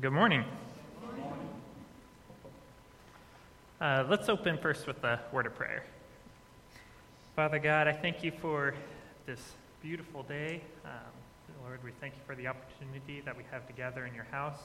[0.00, 0.44] Good morning.
[3.80, 5.82] Uh, let's open first with a word of prayer.
[7.34, 8.74] Father God, I thank you for
[9.26, 9.40] this
[9.82, 10.62] beautiful day.
[10.84, 10.92] Um,
[11.64, 14.60] Lord, we thank you for the opportunity that we have to gather in your house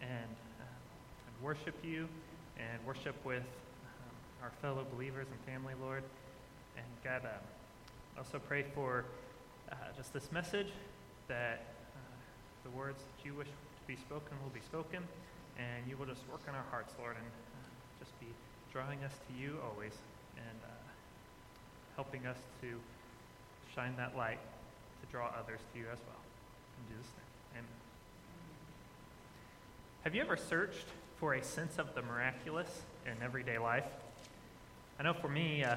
[0.00, 2.08] and, uh, and worship you
[2.56, 6.04] and worship with um, our fellow believers and family, Lord.
[6.78, 9.04] And God, uh, also pray for
[9.70, 10.68] uh, just this message
[11.28, 11.98] that uh,
[12.64, 13.48] the words that you wish
[13.86, 15.02] be spoken will be spoken,
[15.58, 17.68] and you will just work in our hearts, Lord, and uh,
[18.00, 18.26] just be
[18.72, 19.92] drawing us to you always
[20.36, 20.68] and uh,
[21.96, 22.68] helping us to
[23.74, 24.38] shine that light
[25.00, 26.22] to draw others to you as well.
[26.78, 27.80] In Jesus' name, amen.
[30.04, 33.86] Have you ever searched for a sense of the miraculous in everyday life?
[34.98, 35.76] I know for me, uh,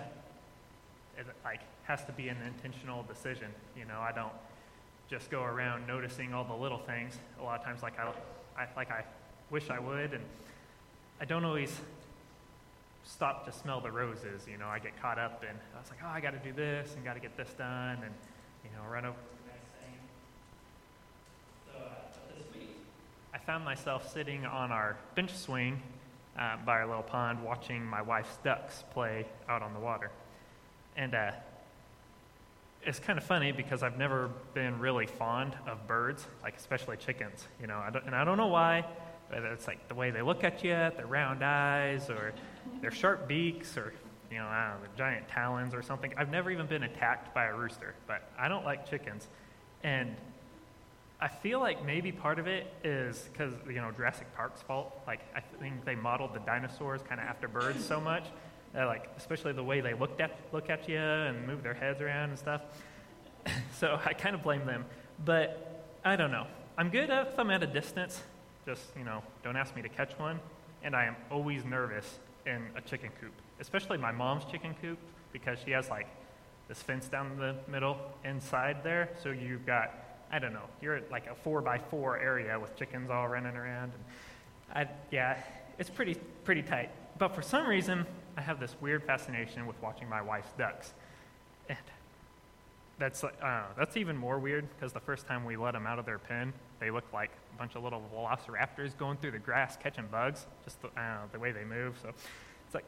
[1.17, 3.47] it like has to be an intentional decision.
[3.75, 4.33] You know, I don't
[5.09, 7.17] just go around noticing all the little things.
[7.39, 8.11] A lot of times like I,
[8.61, 9.03] I, like I
[9.49, 10.23] wish I would and
[11.19, 11.79] I don't always
[13.03, 14.67] stop to smell the roses you know?
[14.67, 17.05] I get caught up in I was like oh I got to do this and
[17.05, 18.13] got to get this done and
[18.63, 19.15] you know run over
[21.71, 21.89] so uh,
[22.37, 22.75] this week
[23.33, 25.81] I found myself sitting on our bench swing
[26.37, 30.11] uh, by our little pond watching my wife's ducks play out on the water.
[30.95, 31.31] And uh,
[32.87, 37.45] it's kind of funny because I've never been really fond of birds, like especially chickens.
[37.59, 38.85] You know, I and I don't know why.
[39.29, 42.33] Whether it's like the way they look at you, their round eyes, or
[42.81, 43.93] their sharp beaks, or
[44.31, 46.13] you know, I don't know, the giant talons or something.
[46.15, 49.27] I've never even been attacked by a rooster, but I don't like chickens,
[49.83, 50.15] and
[51.19, 54.97] I feel like maybe part of it is because you know Jurassic Park's fault.
[55.05, 58.27] Like I think they modeled the dinosaurs kind of after birds so much
[58.75, 62.01] uh, like especially the way they looked at look at you and move their heads
[62.01, 62.61] around and stuff.
[63.79, 64.85] so I kind of blame them,
[65.23, 66.47] but I don't know.
[66.77, 68.21] I'm good if I'm at a distance.
[68.65, 70.39] Just you know, don't ask me to catch one.
[70.83, 74.99] And I am always nervous in a chicken coop, especially my mom's chicken coop
[75.33, 76.07] because she has like
[76.67, 79.09] this fence down the middle inside there.
[79.21, 79.91] So you've got
[80.31, 83.55] I don't know, you're at like a four by four area with chickens all running
[83.55, 83.93] around.
[83.93, 85.37] And I, yeah,
[85.79, 86.89] it's pretty pretty tight.
[87.17, 88.05] But for some reason,
[88.37, 90.93] I have this weird fascination with watching my wife's ducks.
[91.67, 91.77] And
[92.99, 96.05] that's, uh, that's even more weird because the first time we let them out of
[96.05, 100.05] their pen, they looked like a bunch of little velociraptors going through the grass catching
[100.07, 100.89] bugs, just the,
[101.31, 101.95] the way they move.
[102.01, 102.85] So it's like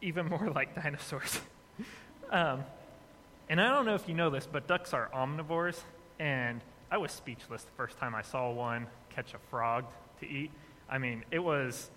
[0.00, 1.40] even more like dinosaurs.
[2.30, 2.64] um,
[3.50, 5.80] and I don't know if you know this, but ducks are omnivores.
[6.18, 9.84] And I was speechless the first time I saw one catch a frog
[10.20, 10.50] to eat.
[10.88, 11.90] I mean, it was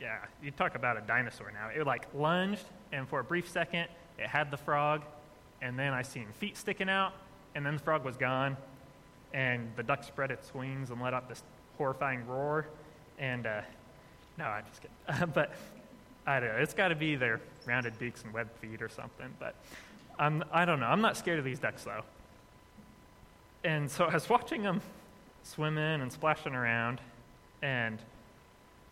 [0.00, 1.68] yeah, you talk about a dinosaur now.
[1.74, 5.02] It like lunged, and for a brief second, it had the frog,
[5.62, 7.12] and then I seen feet sticking out,
[7.54, 8.56] and then the frog was gone,
[9.32, 11.42] and the duck spread its wings and let out this
[11.78, 12.66] horrifying roar,
[13.18, 13.60] and uh,
[14.38, 15.30] no, I'm just kidding.
[15.34, 15.54] but
[16.26, 16.56] I don't know.
[16.56, 19.32] It's got to be their rounded beaks and webbed feet or something.
[19.38, 19.54] But
[20.18, 20.86] I'm, I don't know.
[20.86, 22.02] I'm not scared of these ducks though.
[23.64, 24.80] And so I was watching them
[25.42, 27.00] swimming and splashing around,
[27.62, 27.98] and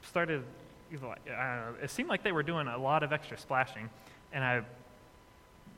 [0.02, 0.44] started
[0.92, 3.88] uh, it seemed like they were doing a lot of extra splashing,
[4.32, 4.62] and I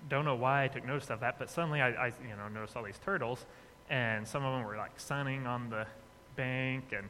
[0.08, 2.76] don't know why I took notice of that, but suddenly I, I you know noticed
[2.76, 3.44] all these turtles,
[3.90, 5.86] and some of them were like sunning on the
[6.36, 7.08] bank and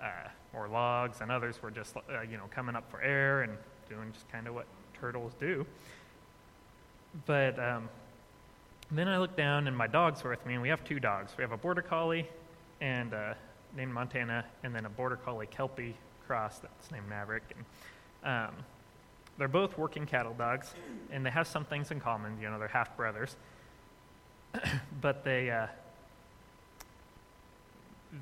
[0.00, 3.52] uh, or logs, and others were just uh, you know coming up for air and
[3.88, 4.66] doing just kind of what
[5.00, 5.66] turtles do.
[7.26, 7.88] But um,
[8.90, 11.32] then I looked down, and my dogs were with me, and we have two dogs.
[11.36, 12.28] We have a border collie
[12.80, 13.34] and uh,
[13.76, 15.96] named Montana, and then a border collie Kelpie
[16.30, 17.42] cross that's named Maverick.
[18.22, 18.54] And, um,
[19.36, 20.74] they're both working cattle dogs,
[21.10, 22.38] and they have some things in common.
[22.40, 23.34] You know, they're half brothers,
[25.00, 25.66] but they uh,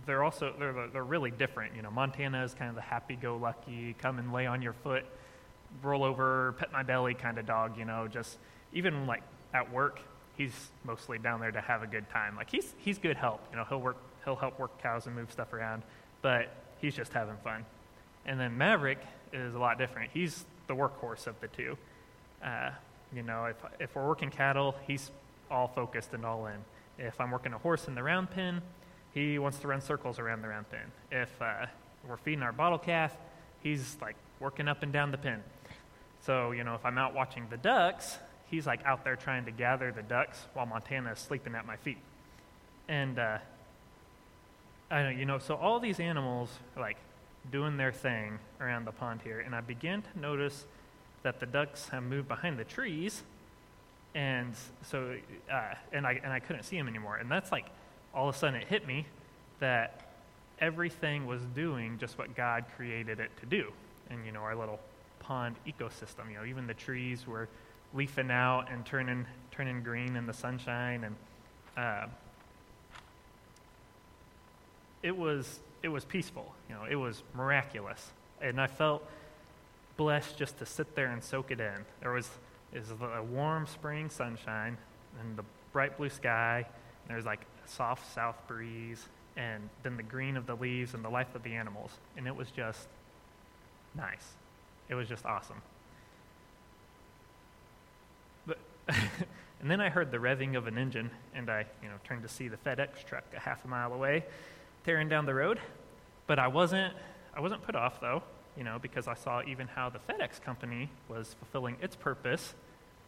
[0.07, 1.77] they're also they're they're really different.
[1.77, 5.05] You know, Montana is kind of the happy-go-lucky, come and lay on your foot,
[5.83, 7.77] roll over, pet my belly kind of dog.
[7.77, 8.39] You know, just
[8.73, 10.01] even like at work,
[10.39, 12.37] he's mostly down there to have a good time.
[12.37, 13.43] Like he's he's good help.
[13.51, 15.83] You know, he'll work he'll help work cows and move stuff around,
[16.23, 17.67] but he's just having fun.
[18.27, 18.99] And then Maverick
[19.33, 20.11] is a lot different.
[20.13, 21.77] He's the workhorse of the two.
[22.45, 22.71] Uh,
[23.15, 25.11] you know, if, if we're working cattle, he's
[25.51, 26.59] all focused and all in.
[26.99, 28.61] If I'm working a horse in the round pen,
[29.15, 30.93] he wants to run circles around the round pen.
[31.11, 31.67] If uh,
[32.07, 33.17] we're feeding our bottle calf,
[33.63, 35.43] he's like working up and down the pen.
[36.25, 38.19] So, you know, if I'm out watching the ducks,
[38.51, 41.77] he's like out there trying to gather the ducks while Montana is sleeping at my
[41.77, 41.99] feet.
[42.89, 43.39] And uh,
[44.91, 46.97] I know, you know, so all these animals, like
[47.51, 50.65] doing their thing around the pond here, and I began to notice
[51.23, 53.23] that the ducks have moved behind the trees,
[54.15, 55.17] and so
[55.53, 57.67] uh, and I and I couldn't see them anymore, and that's like
[58.15, 59.07] all of a sudden it hit me
[59.61, 60.09] that
[60.61, 63.73] everything was doing just what God created it to do.
[64.11, 64.81] And, you know, our little
[65.21, 67.49] pond ecosystem, you know, even the trees were
[67.95, 71.05] leafing out and turning, turning green in the sunshine.
[71.05, 71.17] And
[71.77, 72.07] uh,
[75.03, 78.13] it, was, it was peaceful, you know, it was miraculous.
[78.43, 79.03] And I felt
[79.97, 81.87] blessed just to sit there and soak it in.
[82.03, 82.29] There was,
[82.75, 84.77] is a warm spring sunshine
[85.19, 86.59] and the bright blue sky.
[86.67, 89.07] And there's like a soft south breeze
[89.39, 91.93] and then the green of the leaves and the life of the animals.
[92.19, 92.87] And it was just
[93.97, 94.35] nice.
[94.91, 95.63] It was just awesome.
[98.47, 98.59] But
[98.89, 102.29] and then I heard the revving of an engine, and I, you know, turned to
[102.29, 104.25] see the FedEx truck a half a mile away,
[104.85, 105.61] tearing down the road.
[106.27, 106.95] But I wasn't,
[107.35, 108.23] I wasn't put off though,
[108.57, 112.55] you know, because I saw even how the FedEx company was fulfilling its purpose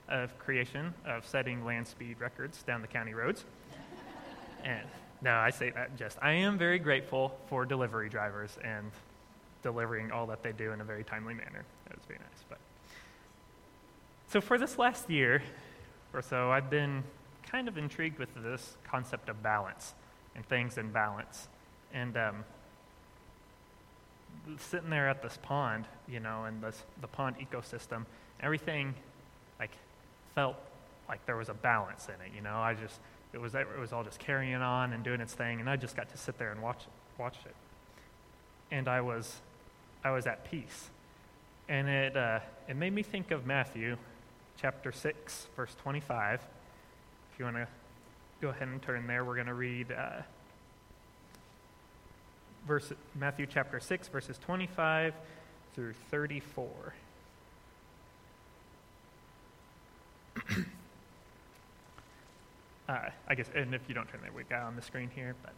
[0.09, 3.45] of creation of setting land speed records down the county roads.
[4.65, 4.87] and
[5.23, 6.19] no, I say that just.
[6.23, 8.91] I am very grateful for delivery drivers and
[9.63, 11.65] delivering all that they do in a very timely manner.
[11.87, 12.45] That was very nice.
[12.49, 12.59] But
[14.29, 15.43] so for this last year
[16.15, 17.05] or so, I've been
[17.51, 19.95] kind of intrigued with this concept of balance
[20.35, 21.49] and things in balance.
[21.93, 22.45] And um,
[24.59, 28.07] sitting there at this pond, you know, and this, the pond ecosystem,
[28.41, 28.95] everything
[29.59, 29.73] like
[30.35, 30.57] felt
[31.09, 32.33] like there was a balance in it.
[32.35, 33.01] You know, I just
[33.33, 35.97] it was, it was all just carrying on and doing its thing, and I just
[35.97, 36.83] got to sit there and watch,
[37.19, 37.55] watch it.
[38.73, 39.37] And I was,
[40.03, 40.91] I was at peace.
[41.69, 43.97] And it, uh, it made me think of Matthew
[44.61, 46.41] chapter 6, verse 25.
[47.33, 47.69] If you want to
[48.41, 50.23] go ahead and turn there, we're going to read uh,
[52.67, 55.15] verse, Matthew chapter 6, verses 25
[55.75, 56.95] through 34.
[62.91, 65.37] Uh, I guess, and if you don't turn that, we got on the screen here.
[65.45, 65.53] But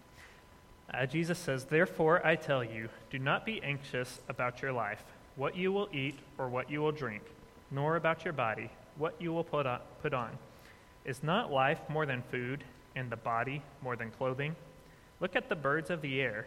[0.95, 5.03] uh, Jesus says, Therefore I tell you, do not be anxious about your life,
[5.37, 7.23] what you will eat or what you will drink,
[7.71, 9.81] nor about your body, what you will put on.
[10.03, 10.29] Put on.
[11.07, 12.65] Is not life more than food,
[12.95, 14.55] and the body more than clothing?
[15.19, 16.47] Look at the birds of the air.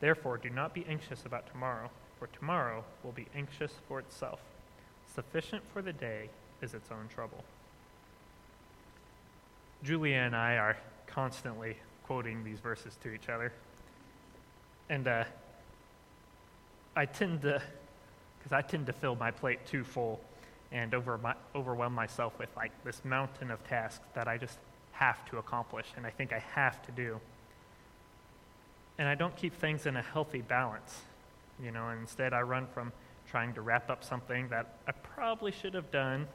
[0.00, 4.40] Therefore, do not be anxious about tomorrow, for tomorrow will be anxious for itself.
[5.14, 6.28] Sufficient for the day
[6.60, 7.44] is its own trouble.
[9.82, 10.76] Julia and I are
[11.06, 11.76] constantly
[12.06, 13.52] quoting these verses to each other.
[14.88, 15.24] And uh,
[16.96, 17.62] I tend to,
[18.38, 20.20] because I tend to fill my plate too full
[20.72, 24.58] and over my, overwhelm myself with like this mountain of tasks that I just
[24.92, 27.20] have to accomplish and I think I have to do.
[28.98, 31.00] And I don't keep things in a healthy balance,
[31.62, 32.92] you know, instead I run from
[33.28, 36.28] trying to wrap up something that I probably should have done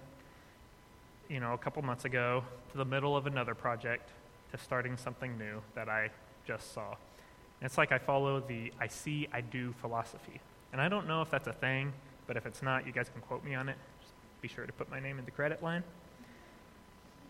[1.30, 4.10] you know, a couple months ago to the middle of another project
[4.52, 6.10] to starting something new that I
[6.46, 6.90] just saw.
[6.90, 10.42] And it's like I follow the I see, I do philosophy.
[10.74, 11.94] And I don't know if that's a thing,
[12.26, 13.78] but if it's not, you guys can quote me on it.
[14.02, 15.84] Just be sure to put my name in the credit line.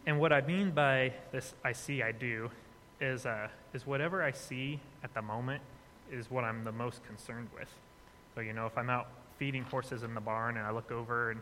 [0.05, 2.49] And what I mean by this I see, I do
[3.01, 5.61] is, uh, is whatever I see at the moment
[6.11, 7.69] is what I'm the most concerned with.
[8.35, 11.31] So, you know, if I'm out feeding horses in the barn and I look over
[11.31, 11.41] and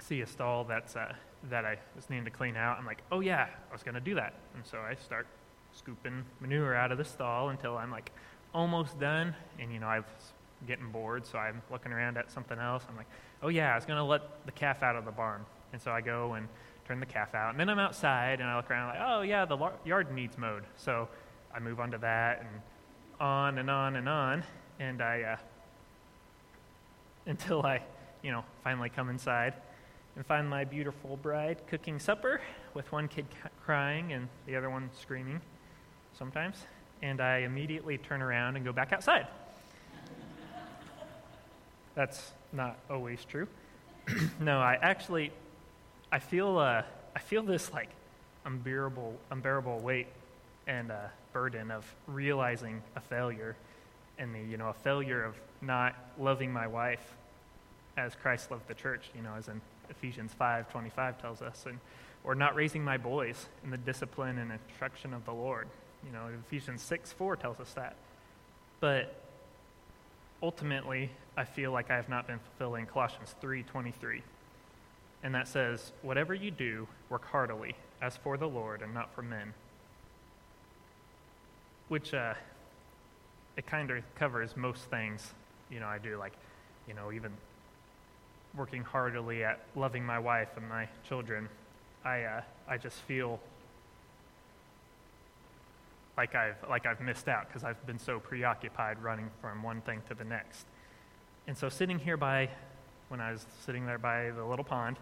[0.00, 1.12] see a stall that's uh,
[1.50, 2.78] that I was needing to clean out.
[2.78, 5.26] I'm like, oh yeah, I was gonna do that, and so I start
[5.72, 8.10] scooping manure out of the stall until I'm like
[8.54, 10.04] almost done, and you know I'm
[10.66, 12.84] getting bored, so I'm looking around at something else.
[12.88, 13.06] I'm like,
[13.42, 16.00] oh yeah, I was gonna let the calf out of the barn, and so I
[16.00, 16.48] go and
[16.88, 19.44] turn the calf out, and then I'm outside and I look around like, oh yeah,
[19.44, 21.06] the yard needs mowed, so
[21.54, 22.48] I move on to that and
[23.20, 24.42] on and on and on,
[24.80, 25.36] and I uh,
[27.26, 27.82] until I,
[28.22, 29.52] you know, finally come inside
[30.16, 32.40] and find my beautiful bride cooking supper
[32.72, 33.26] with one kid
[33.62, 35.42] crying and the other one screaming
[36.18, 36.64] sometimes.
[37.02, 39.26] And I immediately turn around and go back outside.
[41.94, 43.46] That's not always true.
[44.40, 45.32] no, I actually,
[46.10, 46.82] I feel, uh,
[47.14, 47.90] I feel this like
[48.44, 50.06] unbearable, unbearable weight
[50.66, 50.96] and uh,
[51.32, 53.56] burden of realizing a failure,
[54.18, 57.14] and the, you know, a failure of not loving my wife
[57.96, 59.60] as Christ loved the church, you know, as in
[59.90, 61.78] Ephesians 5:25 tells us, and
[62.24, 65.68] or not raising my boys in the discipline and instruction of the Lord.
[66.04, 67.96] You know, Ephesians 6:4 tells us that.
[68.80, 69.14] But
[70.42, 74.22] ultimately, I feel like I have not been fulfilling Colossians 3:23.
[75.22, 79.22] And that says, "Whatever you do, work heartily, as for the Lord and not for
[79.22, 79.54] men."
[81.88, 82.34] Which uh,
[83.56, 85.34] it kind of covers most things,
[85.70, 86.32] you know, I do like,
[86.86, 87.32] you know, even
[88.56, 91.48] working heartily at loving my wife and my children,
[92.04, 93.40] I, uh, I just feel
[96.16, 100.02] like I've, like I've missed out because I've been so preoccupied running from one thing
[100.08, 100.66] to the next.
[101.46, 102.50] And so, sitting here by,
[103.08, 104.96] when I was sitting there by the little pond,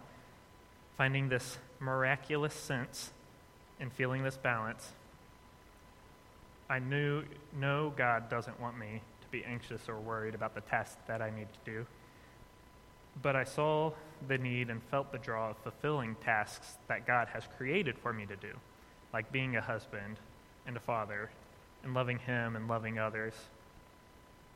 [0.97, 3.11] finding this miraculous sense
[3.79, 4.91] and feeling this balance,
[6.69, 7.23] I knew,
[7.57, 11.29] no, God doesn't want me to be anxious or worried about the task that I
[11.29, 11.85] need to do.
[13.21, 13.91] But I saw
[14.27, 18.25] the need and felt the draw of fulfilling tasks that God has created for me
[18.25, 18.53] to do,
[19.13, 20.17] like being a husband
[20.65, 21.29] and a father,
[21.83, 23.33] and loving Him and loving others,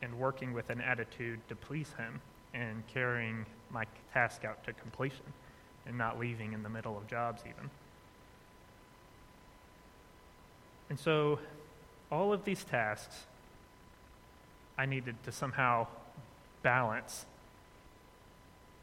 [0.01, 2.21] and working with an attitude to please Him,
[2.53, 5.33] and carrying my task out to completion,
[5.85, 7.69] and not leaving in the middle of jobs even.
[10.89, 11.39] And so,
[12.11, 13.15] all of these tasks,
[14.77, 15.87] I needed to somehow
[16.63, 17.25] balance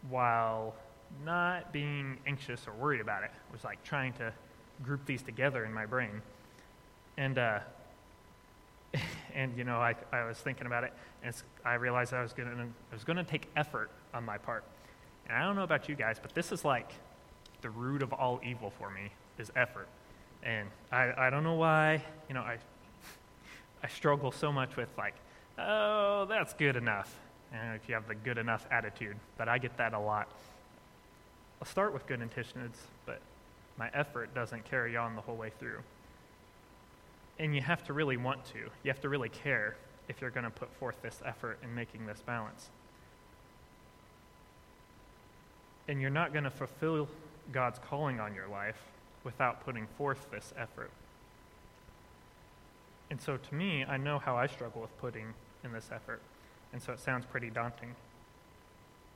[0.09, 0.75] while
[1.25, 3.31] not being anxious or worried about it.
[3.49, 4.33] It was like trying to
[4.83, 6.23] group these together in my brain.
[7.17, 7.61] And, uh,
[9.35, 10.93] and you know, I, I was thinking about it,
[11.23, 14.65] and I realized I was going to was going to take effort on my part.
[15.29, 16.93] And I don't know about you guys, but this is like
[17.61, 19.89] the root of all evil for me is effort.
[20.43, 22.59] And I, I don't know why, you know, I,
[23.83, 25.15] I struggle so much with like,
[25.59, 27.15] oh, that's good enough
[27.53, 29.17] and if you have the good enough attitude.
[29.37, 30.29] But I get that a lot.
[31.61, 33.21] I'll start with good intentions, but
[33.79, 35.79] my effort doesn't carry on the whole way through.
[37.39, 38.59] And you have to really want to.
[38.59, 39.77] You have to really care
[40.09, 42.69] if you're going to put forth this effort in making this balance.
[45.87, 47.09] And you're not going to fulfill
[47.53, 48.81] God's calling on your life
[49.25, 50.91] without putting forth this effort.
[53.11, 55.33] And so to me, I know how I struggle with putting
[55.65, 56.21] in this effort
[56.73, 57.95] and so it sounds pretty daunting.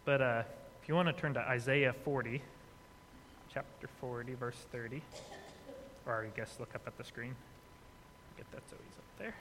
[0.05, 0.43] But uh,
[0.83, 2.43] if you want to turn to Isaiah 40,
[3.53, 5.03] chapter 40, verse 30,
[6.07, 7.37] or I guess look up at the screen.
[8.37, 9.35] Get that so he's up there.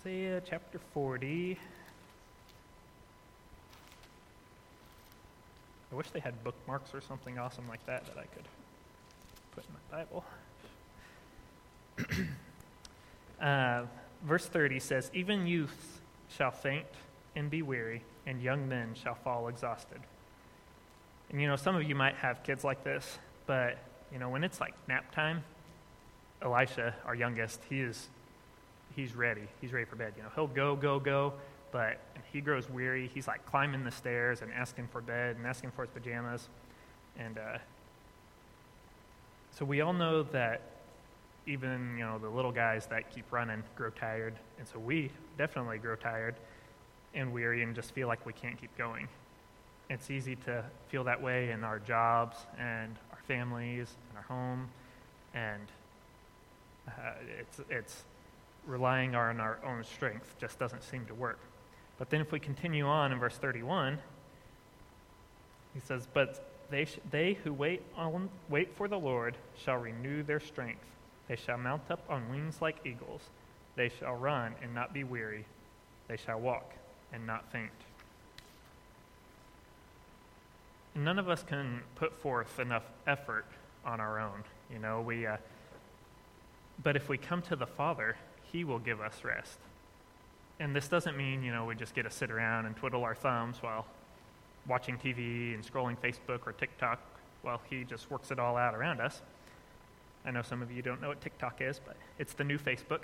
[0.00, 1.58] Isaiah chapter 40.
[5.90, 8.44] I wish they had bookmarks or something awesome like that that I could
[9.54, 10.24] put in my Bible.
[13.40, 13.86] uh,
[14.22, 16.86] verse 30 says, Even youths shall faint
[17.34, 20.00] and be weary, and young men shall fall exhausted.
[21.30, 23.78] And you know, some of you might have kids like this, but
[24.12, 25.44] you know, when it's like nap time,
[26.40, 28.08] Elisha, our youngest, he is
[28.96, 29.46] he's ready.
[29.60, 30.14] He's ready for bed.
[30.16, 31.34] You know, he'll go, go, go,
[31.70, 32.00] but
[32.32, 33.10] he grows weary.
[33.12, 36.48] He's like climbing the stairs and asking for bed and asking for his pajamas.
[37.18, 37.58] And uh,
[39.52, 40.62] so we all know that
[41.46, 45.78] even you know the little guys that keep running grow tired, and so we definitely
[45.78, 46.34] grow tired
[47.14, 49.08] and weary and just feel like we can't keep going.
[49.90, 54.68] It's easy to feel that way in our jobs and our families and our home,
[55.34, 55.62] and
[56.86, 58.04] uh, it's it's
[58.66, 61.38] relying on our own strength just doesn't seem to work.
[61.98, 63.98] But then if we continue on in verse 31,
[65.74, 70.22] he says, "But they, sh- they who wait, on, wait for the Lord shall renew
[70.22, 70.84] their strength.
[71.28, 73.22] They shall mount up on wings like eagles.
[73.76, 75.44] They shall run and not be weary.
[76.08, 76.72] They shall walk
[77.12, 77.70] and not faint.
[80.98, 83.44] None of us can put forth enough effort
[83.84, 84.42] on our own.
[84.72, 85.26] You know, we.
[85.26, 85.36] Uh,
[86.82, 88.16] but if we come to the Father,
[88.50, 89.58] He will give us rest.
[90.58, 93.14] And this doesn't mean, you know, we just get to sit around and twiddle our
[93.14, 93.86] thumbs while
[94.66, 97.00] watching TV and scrolling Facebook or TikTok
[97.42, 99.22] while He just works it all out around us.
[100.24, 103.02] I know some of you don't know what TikTok is, but it's the new Facebook.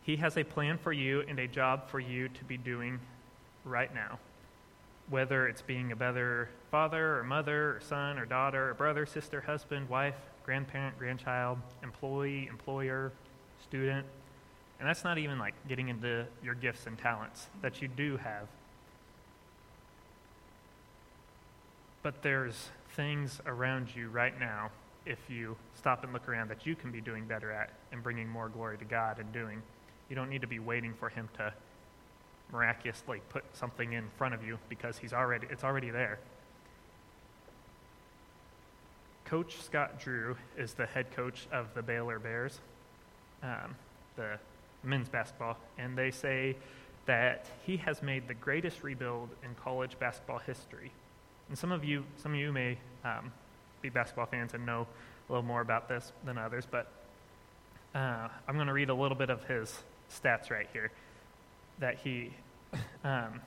[0.00, 2.98] He has a plan for you and a job for you to be doing
[3.66, 4.18] right now.
[5.10, 9.40] Whether it's being a better father or mother or son or daughter or brother, sister,
[9.40, 13.12] husband, wife, grandparent, grandchild, employee, employer,
[13.62, 14.06] student.
[14.78, 18.48] And that's not even like getting into your gifts and talents that you do have.
[22.02, 24.70] But there's things around you right now,
[25.06, 28.28] if you stop and look around, that you can be doing better at and bringing
[28.28, 29.62] more glory to God and doing.
[30.08, 31.52] You don't need to be waiting for Him to
[32.52, 36.18] miraculously put something in front of you because he's already, it's already there.
[39.24, 42.60] Coach Scott Drew is the head coach of the Baylor Bears,
[43.42, 43.74] um,
[44.16, 44.38] the
[44.84, 46.54] men's basketball, and they say
[47.06, 50.92] that he has made the greatest rebuild in college basketball history.
[51.48, 53.32] And some of you, some of you may um,
[53.80, 54.86] be basketball fans and know
[55.28, 56.88] a little more about this than others, but
[57.94, 59.80] uh, I'm going to read a little bit of his
[60.10, 60.90] stats right here.
[61.78, 62.32] That he,
[63.04, 63.40] um,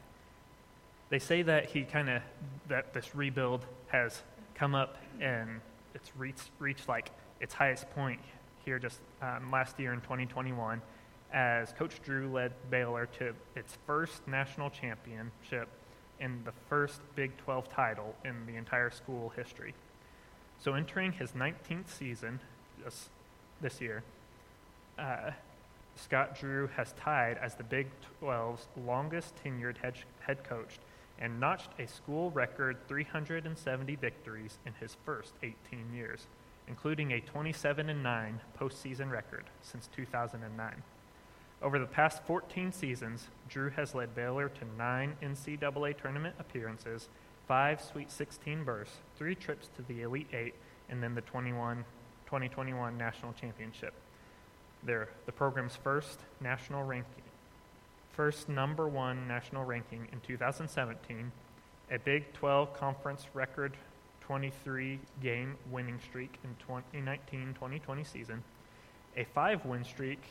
[1.10, 2.22] they say that he kind of
[2.68, 4.22] that this rebuild has
[4.56, 5.62] come up and
[5.94, 8.20] it's reached reached like its highest point
[8.64, 10.82] here just um, last year in 2021
[11.34, 15.68] as Coach Drew led Baylor to its first national championship
[16.20, 19.74] and the first Big 12 title in the entire school history.
[20.60, 22.40] So, entering his 19th season
[22.84, 23.10] this,
[23.62, 24.04] this year,
[24.98, 25.32] uh,
[25.96, 27.88] Scott Drew has tied as the Big
[28.22, 30.80] 12's longest tenured head, head coach
[31.20, 36.28] and notched a school record 370 victories in his first 18 years,
[36.68, 40.84] including a 27 9 postseason record since 2009.
[41.62, 47.08] Over the past 14 seasons, Drew has led Baylor to nine NCAA tournament appearances,
[47.48, 50.56] five Sweet 16 berths, three trips to the Elite Eight,
[50.90, 51.86] and then the 21,
[52.26, 53.94] 2021 National Championship.
[54.86, 57.24] They're the program's first national ranking,
[58.12, 61.32] first number one national ranking in 2017,
[61.92, 63.74] a Big 12 conference record
[64.22, 68.44] 23 game winning streak in 2019 2020 season,
[69.18, 70.22] a five win streak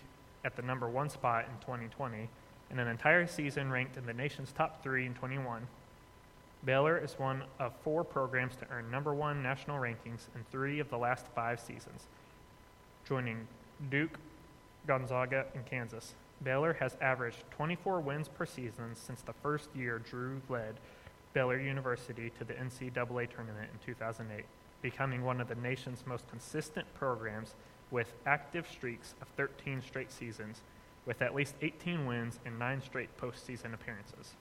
[0.45, 2.28] at the number one spot in 2020,
[2.71, 5.67] and an entire season ranked in the nation's top three in 21.
[6.64, 10.88] Baylor is one of four programs to earn number one national rankings in three of
[10.90, 12.04] the last five seasons,
[13.04, 13.47] joining
[13.90, 14.19] Duke,
[14.86, 16.14] Gonzaga, and Kansas.
[16.42, 20.75] Baylor has averaged 24 wins per season since the first year Drew led
[21.32, 24.44] Baylor University to the NCAA tournament in 2008,
[24.82, 27.54] becoming one of the nation's most consistent programs
[27.90, 30.62] with active streaks of 13 straight seasons,
[31.06, 34.34] with at least 18 wins and 9 straight postseason appearances.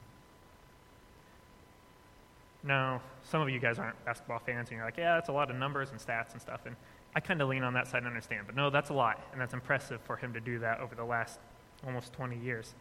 [2.64, 5.52] Now, some of you guys aren't basketball fans, and you're like, yeah, that's a lot
[5.52, 6.62] of numbers and stats and stuff.
[6.66, 6.76] And
[7.16, 8.46] I kind of lean on that side and understand.
[8.46, 11.04] But no, that's a lot, and that's impressive for him to do that over the
[11.04, 11.40] last
[11.86, 12.74] almost 20 years.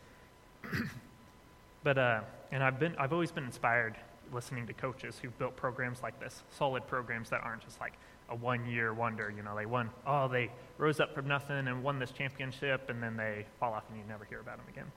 [1.83, 3.97] but uh, and I've been I've always been inspired
[4.33, 7.95] listening to coaches who've built programs like this, solid programs that aren't just like
[8.31, 9.33] a one-year wonder.
[9.35, 9.91] You know, they won.
[10.07, 13.85] Oh, they rose up from nothing and won this championship, and then they fall off,
[13.91, 14.91] and you never hear about them again.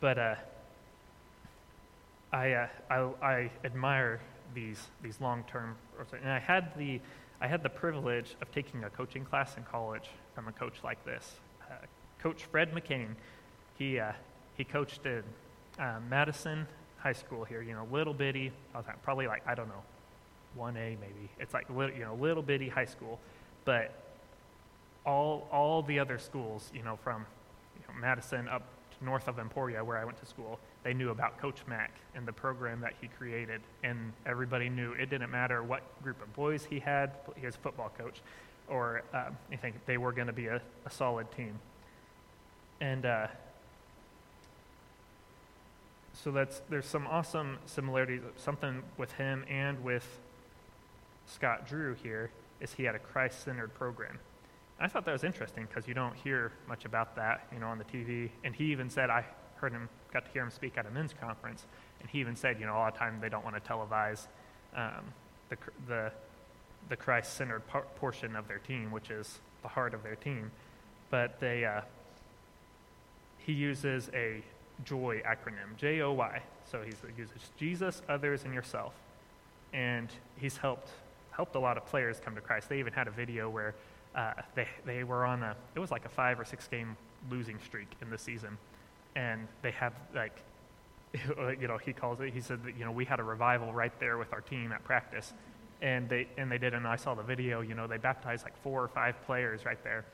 [0.00, 0.34] But uh,
[2.32, 4.20] I, uh, I, I admire
[4.54, 5.76] these these long-term.
[6.12, 7.00] And I had the
[7.40, 11.04] I had the privilege of taking a coaching class in college from a coach like
[11.04, 11.36] this,
[11.70, 11.74] uh,
[12.18, 13.08] Coach Fred McCain.
[13.78, 14.12] He uh,
[14.56, 15.22] he coached in
[15.78, 16.66] uh, Madison
[16.98, 17.62] High School here.
[17.62, 18.52] You know, little bitty.
[19.02, 19.82] Probably like I don't know,
[20.54, 21.28] one A maybe.
[21.38, 23.20] It's like you know, little bitty high school,
[23.64, 23.92] but
[25.04, 27.26] all all the other schools, you know, from
[27.76, 28.62] you know, Madison up
[29.00, 32.32] north of Emporia, where I went to school, they knew about Coach Mack and the
[32.32, 33.60] program that he created.
[33.82, 37.58] And everybody knew it didn't matter what group of boys he had, he was a
[37.58, 38.20] football coach,
[38.68, 41.58] or uh, anything, they were going to be a, a, solid team.
[42.80, 43.26] And uh,
[46.12, 48.22] so that's, there's some awesome similarities.
[48.36, 50.18] Something with him and with
[51.26, 52.30] Scott Drew here
[52.60, 54.18] is he had a Christ centered program.
[54.78, 57.78] I thought that was interesting because you don't hear much about that, you know, on
[57.78, 58.30] the TV.
[58.44, 59.24] And he even said, I
[59.56, 61.64] heard him, got to hear him speak at a men's conference,
[62.00, 64.26] and he even said, you know, a lot of time they don't want to televise
[64.74, 65.04] um,
[65.48, 65.56] the,
[65.88, 66.12] the,
[66.90, 67.62] the Christ-centered
[67.96, 70.50] portion of their team, which is the heart of their team.
[71.10, 71.80] But they, uh,
[73.38, 74.42] he uses a
[74.84, 76.42] JOY acronym, J-O-Y.
[76.70, 78.92] So he uses Jesus, others, and yourself.
[79.72, 80.90] And he's helped
[81.30, 82.70] helped a lot of players come to Christ.
[82.70, 83.74] They even had a video where
[84.16, 86.96] uh, they, they were on a, it was like a five or six game
[87.30, 88.56] losing streak in the season.
[89.14, 90.42] And they had like,
[91.60, 93.92] you know, he calls it, he said that, you know, we had a revival right
[94.00, 95.32] there with our team at practice.
[95.82, 98.56] And they, and they did, and I saw the video, you know, they baptized like
[98.62, 100.06] four or five players right there.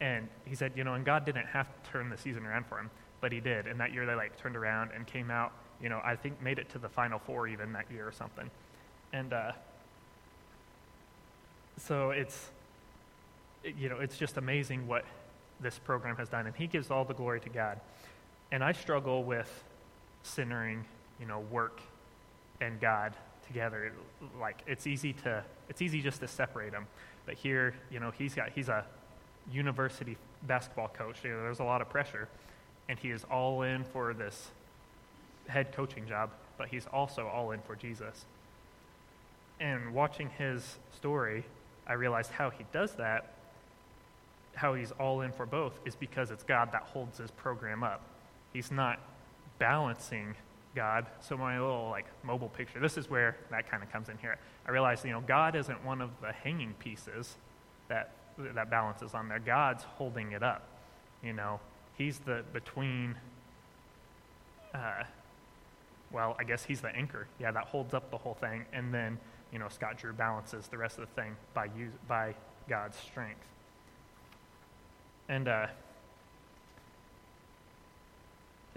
[0.00, 2.78] And he said, you know, and God didn't have to turn the season around for
[2.78, 2.88] him,
[3.20, 3.66] but he did.
[3.66, 6.60] And that year they like turned around and came out, you know, I think made
[6.60, 8.48] it to the final four even that year or something.
[9.12, 9.52] And uh,
[11.78, 12.50] so it's,
[13.64, 15.04] you know, it's just amazing what
[15.60, 17.80] this program has done, and He gives all the glory to God.
[18.50, 19.64] And I struggle with
[20.22, 20.84] centering,
[21.20, 21.80] you know, work
[22.60, 23.14] and God
[23.46, 23.92] together.
[24.40, 26.86] Like it's easy to it's easy just to separate them.
[27.26, 28.84] But here, you know, he's got he's a
[29.52, 31.16] university basketball coach.
[31.24, 32.28] You know, there's a lot of pressure,
[32.88, 34.50] and he is all in for this
[35.48, 36.30] head coaching job.
[36.56, 38.24] But he's also all in for Jesus.
[39.60, 41.44] And watching his story,
[41.86, 43.34] I realized how he does that.
[44.58, 48.02] How he's all in for both is because it's God that holds his program up.
[48.52, 48.98] He's not
[49.60, 50.34] balancing
[50.74, 51.06] God.
[51.20, 54.36] So my little like mobile picture, this is where that kind of comes in here.
[54.66, 57.36] I realize, you know, God isn't one of the hanging pieces
[57.88, 58.10] that
[58.54, 59.38] that balances on there.
[59.38, 60.66] God's holding it up.
[61.22, 61.60] You know,
[61.96, 63.14] He's the between.
[64.74, 65.04] Uh,
[66.10, 67.28] well, I guess He's the anchor.
[67.38, 69.18] Yeah, that holds up the whole thing, and then
[69.52, 72.34] you know Scott Drew balances the rest of the thing by use, by
[72.68, 73.46] God's strength.
[75.28, 75.66] And uh,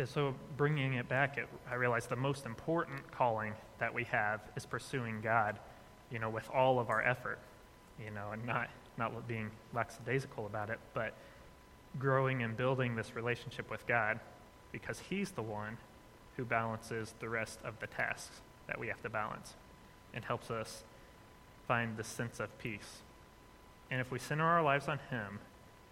[0.06, 4.66] so bringing it back, it, I realized the most important calling that we have is
[4.66, 5.60] pursuing God,
[6.12, 7.40] you know, with all of our effort,
[8.04, 11.14] you know, and not, not being lackadaisical about it, but
[12.00, 14.20] growing and building this relationship with God
[14.72, 15.78] because He's the one
[16.38, 19.54] who balances the rest of the tasks that we have to balance
[20.14, 20.84] and helps us
[21.68, 23.00] find the sense of peace.
[23.90, 25.40] And if we center our lives on Him,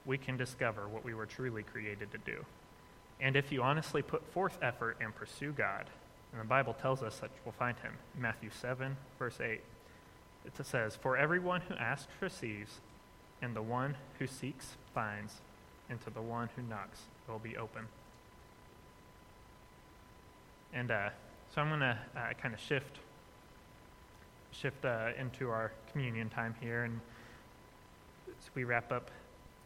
[0.06, 2.46] we can discover what we were truly created to do.
[3.20, 5.86] And if you honestly put forth effort and pursue God,
[6.32, 7.94] and the Bible tells us that we'll find him.
[8.18, 9.62] Matthew 7, verse 8.
[10.46, 12.80] It says, For everyone who asks receives,
[13.42, 15.36] and the one who seeks finds,
[15.90, 17.88] and to the one who knocks will be open.
[20.74, 21.10] And uh,
[21.54, 23.00] so I'm going to uh, kind of shift
[24.52, 27.00] shift uh, into our communion time here, and
[28.28, 29.12] as we wrap up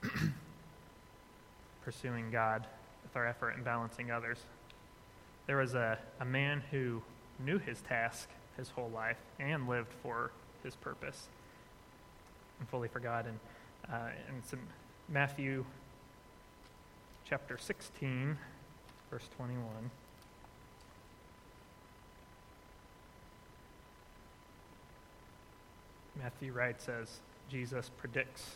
[1.86, 2.68] pursuing God
[3.04, 4.40] with our effort in balancing others.
[5.48, 7.02] There was a, a man who
[7.40, 10.32] knew his task his whole life and lived for
[10.64, 11.28] his purpose
[12.60, 13.26] and fully for God.
[13.26, 13.40] And,
[13.92, 14.60] uh, and
[15.10, 15.66] Matthew
[17.26, 18.38] chapter 16,
[19.10, 19.66] verse 21.
[26.22, 28.56] Matthew writes as Jesus predicts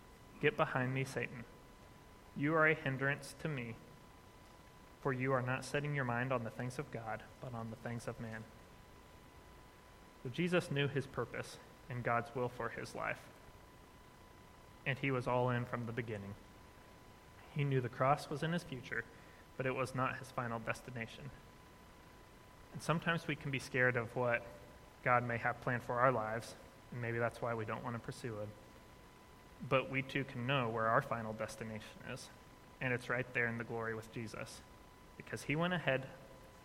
[0.41, 1.43] Get behind me, Satan.
[2.35, 3.75] You are a hindrance to me
[5.01, 7.87] for you are not setting your mind on the things of God, but on the
[7.87, 8.43] things of man.
[10.23, 11.57] So Jesus knew his purpose
[11.89, 13.19] and God's will for his life.
[14.85, 16.35] And he was all in from the beginning.
[17.55, 19.03] He knew the cross was in his future,
[19.57, 21.29] but it was not his final destination.
[22.73, 24.45] And sometimes we can be scared of what
[25.03, 26.55] God may have planned for our lives,
[26.91, 28.47] and maybe that's why we don't want to pursue it.
[29.69, 32.29] But we too can know where our final destination is,
[32.81, 34.61] and it's right there in the glory with Jesus
[35.17, 36.05] because he went ahead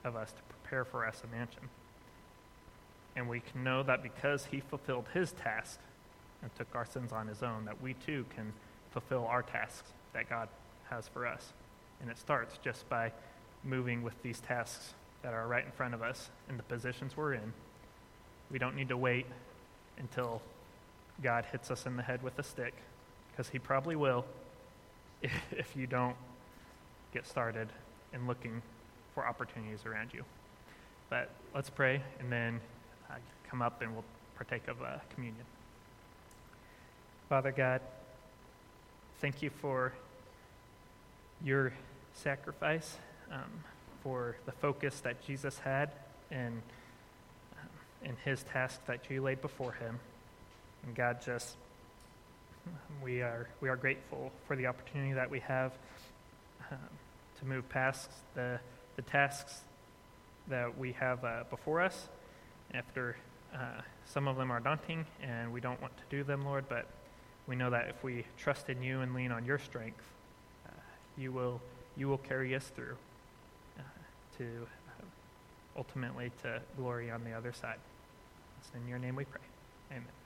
[0.05, 1.69] of us to prepare for us a mansion.
[3.15, 5.81] And we can know that because he fulfilled his task
[6.43, 8.53] and took our sins on his own, that we too can
[8.91, 10.49] fulfill our tasks that God
[10.91, 11.53] has for us.
[12.01, 13.13] And it starts just by
[13.65, 17.35] moving with these tasks that are right in front of us in the positions we're
[17.35, 17.53] in.
[18.51, 19.27] We don't need to wait
[19.99, 20.43] until
[21.23, 22.75] God hits us in the head with a stick,
[23.31, 24.25] because he probably will
[25.23, 26.17] if you don't
[27.13, 27.69] get started
[28.13, 28.63] in looking
[29.15, 30.25] for opportunities around you.
[31.09, 32.61] But let's pray and then
[33.11, 33.15] uh,
[33.49, 34.05] come up and we'll
[34.37, 35.45] partake of uh, communion.
[37.29, 37.81] Father God,
[39.21, 39.93] thank you for
[41.43, 41.73] your
[42.15, 42.99] sacrifice,
[43.33, 43.51] um,
[44.03, 45.91] for the focus that Jesus had
[46.31, 46.63] and
[47.55, 49.99] um, in his task that you laid before him.
[50.87, 51.57] And God, just
[53.03, 55.73] we are we are grateful for the opportunity that we have.
[56.71, 56.79] Um,
[57.39, 58.59] to move past the,
[58.97, 59.61] the tasks
[60.49, 62.09] that we have uh, before us.
[62.75, 63.17] After
[63.55, 66.87] uh, some of them are daunting and we don't want to do them, Lord, but
[67.47, 70.03] we know that if we trust in you and lean on your strength,
[70.67, 70.73] uh,
[71.17, 71.61] you will
[71.97, 72.97] you will carry us through
[73.79, 73.83] uh,
[74.37, 75.05] to uh,
[75.77, 77.79] ultimately to glory on the other side.
[78.61, 79.41] It's in your name we pray.
[79.93, 80.26] Amen.